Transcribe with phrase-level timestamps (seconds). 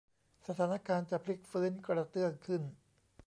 [0.47, 2.61] สถานการณ์จะพลิกฟื้นกระเตื้องขึ้น